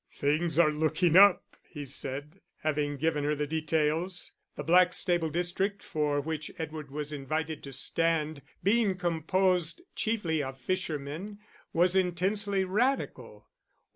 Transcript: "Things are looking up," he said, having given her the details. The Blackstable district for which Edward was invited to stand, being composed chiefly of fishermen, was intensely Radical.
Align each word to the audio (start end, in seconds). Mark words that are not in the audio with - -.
"Things 0.15 0.57
are 0.57 0.71
looking 0.71 1.15
up," 1.15 1.43
he 1.61 1.85
said, 1.85 2.41
having 2.63 2.97
given 2.97 3.23
her 3.23 3.35
the 3.35 3.45
details. 3.45 4.33
The 4.55 4.63
Blackstable 4.63 5.29
district 5.29 5.83
for 5.83 6.19
which 6.19 6.49
Edward 6.57 6.89
was 6.89 7.13
invited 7.13 7.61
to 7.65 7.71
stand, 7.71 8.41
being 8.63 8.97
composed 8.97 9.81
chiefly 9.95 10.41
of 10.41 10.57
fishermen, 10.59 11.37
was 11.71 11.95
intensely 11.95 12.63
Radical. 12.63 13.47